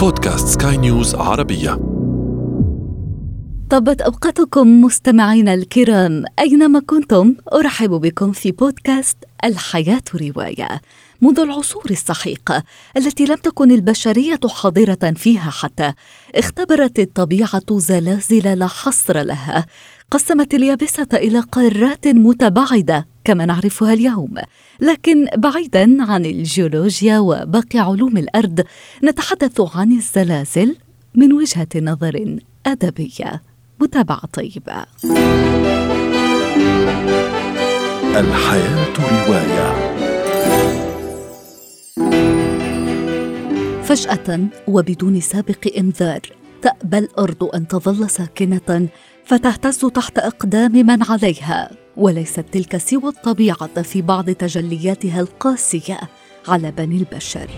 بودكاست 0.00 0.62
سكاي 0.62 0.76
نيوز 0.76 1.14
عربية. 1.14 1.70
طبت 3.70 4.00
أوقاتكم 4.00 4.80
مستمعينا 4.80 5.54
الكرام 5.54 6.24
أينما 6.38 6.80
كنتم 6.86 7.34
أرحب 7.52 7.90
بكم 7.90 8.32
في 8.32 8.52
بودكاست 8.52 9.16
الحياة 9.44 10.02
رواية. 10.14 10.68
منذ 11.22 11.40
العصور 11.40 11.84
السحيقة 11.90 12.62
التي 12.96 13.24
لم 13.24 13.34
تكن 13.34 13.70
البشرية 13.70 14.40
حاضرة 14.48 15.12
فيها 15.16 15.50
حتى 15.50 15.92
اختبرت 16.34 16.98
الطبيعة 16.98 17.78
زلازل 17.78 18.58
لا 18.58 18.66
حصر 18.66 19.22
لها 19.22 19.66
قسمت 20.10 20.54
اليابسة 20.54 21.06
إلى 21.14 21.40
قارات 21.40 22.06
متباعدة 22.06 23.06
كما 23.24 23.46
نعرفها 23.46 23.92
اليوم. 23.92 24.34
لكن 24.80 25.26
بعيدا 25.36 26.10
عن 26.10 26.26
الجيولوجيا 26.26 27.18
وباقي 27.18 27.78
علوم 27.78 28.16
الأرض 28.16 28.64
نتحدث 29.04 29.60
عن 29.74 29.92
الزلازل 29.92 30.76
من 31.14 31.32
وجهة 31.32 31.68
نظر 31.76 32.38
أدبية. 32.66 33.42
متابعة 33.80 34.26
طيبة. 34.32 34.86
الحياة 38.16 38.94
رواية. 38.98 39.99
فجأة 43.90 44.40
وبدون 44.68 45.20
سابق 45.20 45.68
إنذار 45.78 46.20
تأبى 46.62 46.98
الأرض 46.98 47.44
أن 47.54 47.68
تظل 47.68 48.10
ساكنة 48.10 48.88
فتهتز 49.24 49.78
تحت 49.78 50.18
أقدام 50.18 50.72
من 50.72 51.02
عليها 51.02 51.70
وليست 51.96 52.44
تلك 52.52 52.76
سوى 52.76 53.08
الطبيعة 53.08 53.82
في 53.82 54.02
بعض 54.02 54.30
تجلياتها 54.30 55.20
القاسية 55.20 56.00
على 56.48 56.70
بني 56.70 56.96
البشر. 56.96 57.50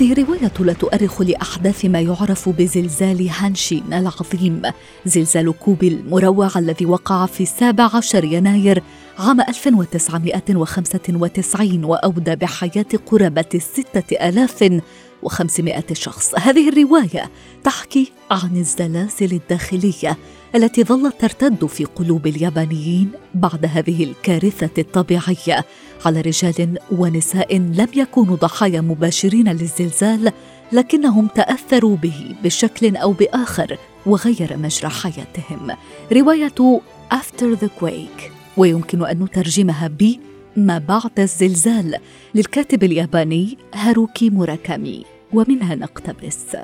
هذه 0.00 0.12
الرواية 0.12 0.52
لا 0.60 0.72
تؤرخ 0.72 1.22
لأحداث 1.22 1.84
ما 1.84 2.00
يعرف 2.00 2.48
بزلزال 2.48 3.28
هانشين 3.28 3.92
العظيم. 3.92 4.62
زلزال 5.06 5.58
كوبي 5.58 5.88
المروع 5.88 6.50
الذي 6.56 6.86
وقع 6.86 7.26
في 7.26 7.42
السابع 7.42 7.90
عشر 7.94 8.24
يناير 8.24 8.82
عام 9.18 9.40
1995 9.40 11.84
وأودى 11.84 12.36
بحياة 12.36 12.86
قرابة 13.06 13.44
الستة 13.54 14.28
آلاف 14.28 14.80
وخمسمائة 15.22 15.84
شخص. 15.92 16.34
هذه 16.38 16.68
الرواية 16.68 17.30
تحكي 17.64 18.12
عن 18.30 18.56
الزلازل 18.56 19.32
الداخلية 19.32 20.16
التي 20.54 20.84
ظلت 20.84 21.20
ترتد 21.20 21.66
في 21.66 21.84
قلوب 21.84 22.26
اليابانيين 22.26 23.10
بعد 23.34 23.66
هذه 23.66 24.04
الكارثة 24.04 24.70
الطبيعية 24.78 25.64
على 26.04 26.20
رجال 26.20 26.78
ونساء 26.92 27.56
لم 27.56 27.88
يكونوا 27.94 28.36
ضحايا 28.36 28.80
مباشرين 28.80 29.48
للزلزال 29.48 30.32
لكنهم 30.72 31.26
تأثروا 31.26 31.96
به 31.96 32.34
بشكل 32.44 32.96
أو 32.96 33.12
بآخر 33.12 33.76
وغير 34.06 34.56
مجرى 34.56 34.90
حياتهم. 34.90 35.76
رواية 36.12 36.80
After 37.12 37.56
the 37.56 37.68
Quake 37.80 38.30
ويمكن 38.56 39.06
أن 39.06 39.22
نترجمها 39.22 39.88
ب 39.88 40.16
ما 40.56 40.78
بعد 40.78 41.20
الزلزال 41.20 41.96
للكاتب 42.34 42.84
الياباني 42.84 43.58
هاروكي 43.74 44.30
موراكامي 44.30 45.04
ومنها 45.32 45.74
نقتبس. 45.74 46.56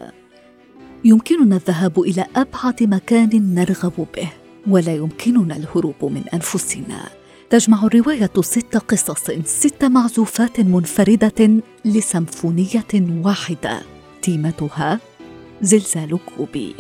يمكننا 1.05 1.57
الذهاب 1.57 2.01
إلى 2.01 2.27
أبعد 2.37 2.83
مكان 2.83 3.55
نرغب 3.55 4.07
به 4.17 4.29
ولا 4.67 4.95
يمكننا 4.95 5.57
الهروب 5.57 6.05
من 6.05 6.23
أنفسنا. 6.35 7.09
تجمع 7.51 7.85
الرواية 7.85 8.31
ست 8.41 8.77
قصص 8.77 9.31
ست 9.45 9.85
معزوفات 9.85 10.61
منفردة 10.61 11.63
لسمفونية 11.85 13.23
واحدة. 13.25 13.81
تيمتها 14.23 15.01
زلزال 15.63 16.19
كوبي. 16.37 16.75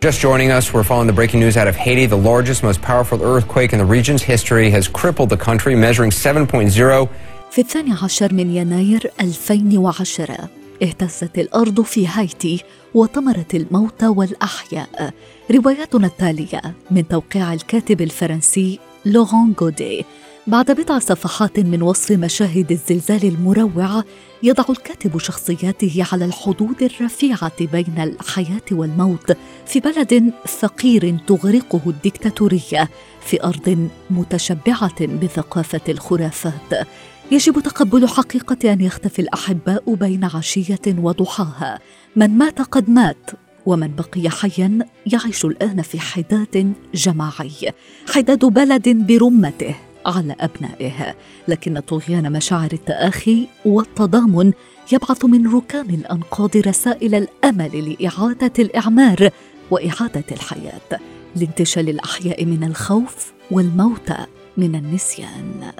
Just 0.00 0.18
joining 0.20 0.50
us, 0.50 0.72
we're 0.72 0.82
following 0.82 1.06
the 1.06 1.12
breaking 1.12 1.40
news 1.40 1.58
out 1.58 1.68
of 1.68 1.76
Haiti. 1.76 2.06
The 2.06 2.16
largest, 2.16 2.62
most 2.62 2.80
powerful 2.80 3.22
earthquake 3.22 3.74
in 3.74 3.78
the 3.78 3.84
region's 3.84 4.22
history 4.22 4.70
has 4.70 4.88
crippled 4.88 5.28
the 5.28 5.36
country, 5.36 5.74
measuring 5.74 6.10
7.0. 6.10 7.08
في 7.50 7.58
الثاني 7.60 7.92
عشر 8.02 8.34
من 8.34 8.56
يناير 8.56 9.10
2010 9.20 10.48
اهتزت 10.82 11.38
الأرض 11.38 11.80
في 11.80 12.06
هايتي 12.06 12.64
وطمرت 12.94 13.54
الموتى 13.54 14.06
والأحياء 14.06 15.12
رواياتنا 15.50 16.06
التالية 16.06 16.60
من 16.90 17.08
توقيع 17.08 17.52
الكاتب 17.52 18.00
الفرنسي 18.00 18.78
لوران 19.04 19.54
غودي 19.60 20.04
بعد 20.50 20.70
بضع 20.70 20.98
صفحات 20.98 21.58
من 21.58 21.82
وصف 21.82 22.12
مشاهد 22.12 22.72
الزلزال 22.72 23.24
المروعة 23.24 24.04
يضع 24.42 24.64
الكاتب 24.70 25.18
شخصياته 25.18 26.06
على 26.12 26.24
الحدود 26.24 26.82
الرفيعة 26.82 27.64
بين 27.72 27.94
الحياة 27.98 28.62
والموت 28.72 29.36
في 29.66 29.80
بلد 29.80 30.32
فقير 30.46 31.18
تغرقه 31.26 31.80
الدكتاتورية 31.86 32.88
في 33.20 33.44
أرض 33.44 33.88
متشبعة 34.10 35.06
بثقافة 35.06 35.80
الخرافات. 35.88 36.88
يجب 37.30 37.60
تقبل 37.60 38.08
حقيقة 38.08 38.72
أن 38.72 38.80
يختفي 38.80 39.22
الأحباء 39.22 39.94
بين 39.94 40.24
عشية 40.24 40.96
وضحاها. 40.98 41.78
من 42.16 42.38
مات 42.38 42.62
قد 42.62 42.90
مات 42.90 43.30
ومن 43.66 43.94
بقي 43.96 44.30
حيا 44.30 44.78
يعيش 45.06 45.44
الآن 45.44 45.82
في 45.82 46.00
حداد 46.00 46.72
جماعي. 46.94 47.72
حداد 48.08 48.44
بلد 48.44 48.88
برمته. 48.88 49.89
على 50.06 50.36
أبنائه. 50.40 51.14
لكن 51.48 51.80
طغيان 51.80 52.32
مشاعر 52.32 52.68
التآخي 52.72 53.46
والتضامن 53.64 54.52
يبعث 54.92 55.24
من 55.24 55.54
ركام 55.54 55.90
الأنقاض 55.90 56.56
رسائل 56.56 57.14
الأمل 57.14 57.96
لإعادة 58.00 58.52
الإعمار 58.58 59.30
وإعادة 59.70 60.24
الحياة 60.32 61.00
لانتشال 61.36 61.88
الأحياء 61.88 62.44
من 62.44 62.64
الخوف 62.64 63.32
والموتى 63.50 64.26
من 64.56 64.74
النسيان. 64.74 65.72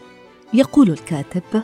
يقول 0.54 0.90
الكاتب 0.90 1.62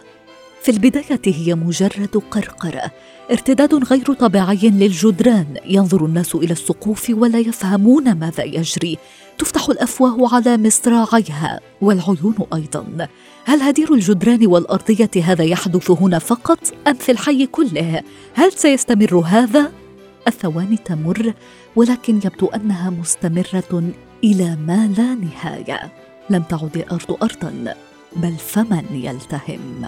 في 0.67 0.73
البداية 0.73 1.21
هي 1.27 1.55
مجرد 1.55 2.23
قرقرة 2.31 2.91
ارتداد 3.31 3.75
غير 3.75 4.13
طبيعي 4.13 4.59
للجدران. 4.63 5.57
ينظر 5.65 6.05
الناس 6.05 6.35
إلى 6.35 6.53
السقوف 6.53 7.11
ولا 7.11 7.39
يفهمون 7.39 8.13
ماذا 8.13 8.45
يجري. 8.45 8.99
تفتح 9.39 9.69
الأفواه 9.69 10.35
على 10.35 10.57
مصراعيها 10.57 11.61
والعيون 11.81 12.35
أيضا. 12.55 13.09
هل 13.45 13.63
هدير 13.63 13.95
الجدران 13.95 14.47
والأرضية 14.47 15.11
هذا 15.23 15.45
يحدث 15.45 15.91
هنا 15.91 16.19
فقط 16.19 16.59
أم 16.87 16.95
في 16.95 17.13
الحي 17.13 17.47
كله؟ 17.47 18.03
هل 18.35 18.53
سيستمر 18.53 19.19
هذا؟ 19.19 19.73
الثواني 20.29 20.77
تمر 20.77 21.33
ولكن 21.77 22.17
يبدو 22.17 22.47
أنها 22.47 22.91
مستمرة 22.91 23.91
إلى 24.25 24.57
ما 24.67 24.95
لا 24.99 25.15
نهاية. 25.15 25.93
لم 26.31 26.43
تعد 26.43 26.77
الأرض 26.77 27.17
ارضا 27.23 27.75
بل 28.17 28.35
فمن 28.39 28.85
يلتهم. 28.91 29.85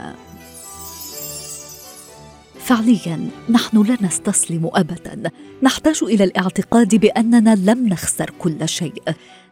فعليا 2.69 3.29
نحن 3.51 3.83
لا 3.83 3.97
نستسلم 4.01 4.71
ابدا. 4.75 5.31
نحتاج 5.62 5.99
إلى 6.03 6.25
الاعتقاد 6.25 6.95
بأننا 6.95 7.55
لم 7.55 7.89
نخسر 7.89 8.31
كل 8.39 8.69
شيء. 8.69 9.03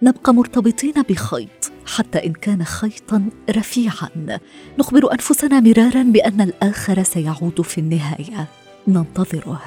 نبقى 0.02 0.34
مرتبطين 0.34 0.92
بخيط 1.08 1.72
حتى 1.86 2.26
إن 2.26 2.32
كان 2.32 2.64
خيطا 2.64 3.28
رفيعا. 3.50 4.38
نخبر 4.78 5.12
أنفسنا 5.12 5.60
مرارا 5.60 6.02
بأن 6.02 6.40
الآخر 6.40 7.02
سيعود 7.02 7.60
في 7.60 7.78
النهاية. 7.78 8.46
ننتظره. 8.88 9.62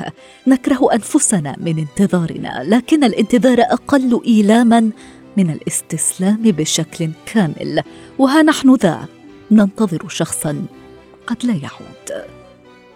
نكره 0.47 0.93
أنفسنا 0.93 1.55
من 1.59 1.79
انتظارنا 1.79 2.63
لكن 2.63 3.03
الانتظار 3.03 3.61
أقل 3.61 4.21
إيلاما 4.27 4.91
من 5.37 5.49
الاستسلام 5.49 6.41
بشكل 6.41 7.09
كامل. 7.25 7.83
وها 8.19 8.41
نحن 8.41 8.75
ذا؟ 8.75 9.05
ننتظر 9.51 10.07
شخصا 10.09 10.65
قد 11.27 11.45
لا 11.45 11.53
يعود. 11.53 12.38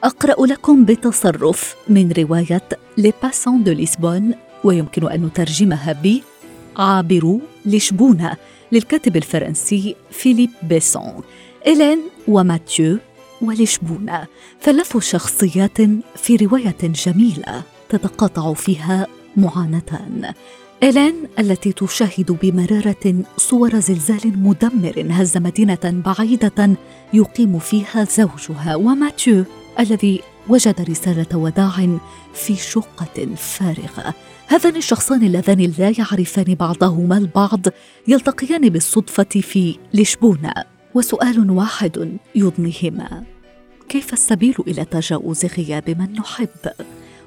أقرأ 0.04 0.46
لكم 0.46 0.86
بتصرف 0.86 1.76
من 1.88 2.12
رواية 2.12 2.70
لي 2.98 3.14
باسون 3.24 3.64
دو 3.64 3.72
لشبون 3.72 4.34
ويمكن 4.64 5.12
أن 5.12 5.26
نترجمها 5.26 5.94
ب 6.04 6.20
عابرو 6.78 7.42
لشبونة 7.66 8.38
للكاتب 8.72 9.18
الفرنسي 9.18 9.96
فيليب 10.12 10.50
بيسون 10.64 11.22
إلين 11.68 12.00
وماتيو 12.28 12.98
ولشبونة. 13.42 14.28
ثلاث 14.62 14.98
شخصيات 14.98 15.78
في 16.16 16.36
رواية 16.36 16.78
جميلة 16.82 17.64
تتقاطع 17.90 18.54
فيها 18.54 19.08
معاناتان. 19.38 20.34
إيلين 20.84 21.16
التي 21.40 21.72
تشاهد 21.72 22.38
بمرارة 22.42 23.24
صور 23.38 23.80
زلزال 23.80 24.40
مدمر 24.44 25.08
هز 25.10 25.38
مدينة 25.38 26.04
بعيدة 26.06 26.70
يقيم 27.14 27.60
فيها 27.60 28.04
زوجها. 28.04 28.76
وماتيو 28.76 29.46
الذي 29.80 30.22
وجد 30.50 30.82
رسالة 30.90 31.38
وداع 31.38 31.98
في 32.34 32.56
شقة 32.56 33.36
فارغة. 33.36 34.14
هذان 34.48 34.76
الشخصان 34.76 35.24
اللذان 35.24 35.74
لا 35.78 35.94
يعرفان 36.00 36.56
بعضهما 36.56 37.18
البعض 37.18 37.66
يلتقيان 38.08 38.70
بالصدفة 38.70 39.24
في 39.24 39.76
لشبونة. 39.94 40.54
وسؤال 40.94 41.50
واحد 41.50 42.18
يضنيهما 42.36 43.24
كيف 43.90 44.14
السبيل 44.14 44.56
إلى 44.68 44.86
تجاوز 44.86 45.46
غياب 45.46 45.90
من 45.90 46.14
نحب؟ 46.14 46.50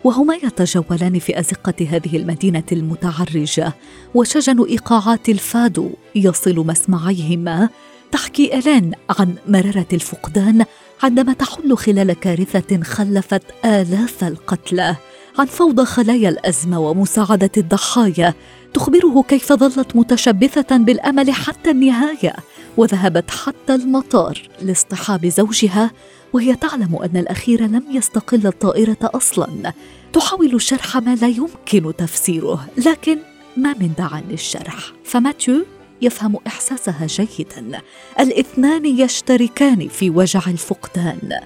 وهما 0.04 0.34
يتجولان 0.34 1.18
في 1.18 1.40
أزقة 1.40 1.74
هذه 1.90 2.16
المدينة 2.16 2.64
المتعرجة 2.72 3.72
وشجن 4.14 4.64
إيقاعات 4.64 5.28
الفادو 5.28 5.90
يصل 6.14 6.66
مسمعيهما. 6.66 7.68
تحكي 8.12 8.58
إلين 8.58 8.92
عن 9.18 9.34
مرارة 9.48 9.86
الفقدان 9.92 10.64
عندما 11.02 11.32
تحل 11.32 11.76
خلال 11.76 12.12
كارثة 12.12 12.82
خلفت 12.82 13.42
آلاف 13.64 14.24
القتلى. 14.24 14.96
عن 15.38 15.46
فوضى 15.46 15.84
خلايا 15.84 16.28
الأزمة 16.28 16.80
ومساعدة 16.80 17.50
الضحايا 17.56 18.34
تخبره 18.74 19.22
كيف 19.28 19.52
ظلت 19.52 19.96
متشبثة 19.96 20.76
بالأمل 20.76 21.32
حتى 21.32 21.70
النهاية 21.70 22.36
وذهبت 22.76 23.30
حتى 23.30 23.74
المطار 23.74 24.48
لاصطحاب 24.62 25.26
زوجها 25.26 25.90
وهي 26.32 26.54
تعلم 26.54 26.96
أن 26.96 27.16
الأخير 27.16 27.62
لم 27.62 27.82
يستقل 27.90 28.46
الطائرة 28.46 28.98
أصلا. 29.02 29.72
تحاول 30.12 30.62
شرح 30.62 30.96
ما 30.96 31.14
لا 31.14 31.28
يمكن 31.28 31.96
تفسيره 31.96 32.66
لكن 32.86 33.18
ما 33.56 33.74
من 33.80 33.90
داع 33.98 34.22
للشرح. 34.30 34.92
فماتيو 35.04 35.64
يفهم 36.02 36.36
إحساسها 36.46 37.06
جيدا. 37.06 37.80
الاثنان 38.20 38.86
يشتركان 38.86 39.88
في 39.88 40.10
وجع 40.10 40.40
الفقدان. 40.46 41.40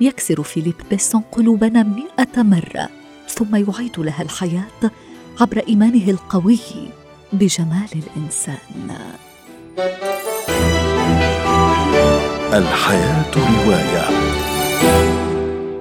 يكسر 0.00 0.42
فيليب 0.42 0.74
بيسون 0.90 1.20
قلوبنا 1.32 1.82
مئة 1.82 2.42
مرة 2.42 2.88
ثم 3.28 3.56
يعيد 3.56 3.98
لها 3.98 4.22
الحياة 4.22 4.90
عبر 5.40 5.62
إيمانه 5.68 6.10
القوي 6.10 6.58
بجمال 7.32 7.88
الإنسان. 7.94 8.96
الحياة 12.52 13.30
رواية. 13.36 14.35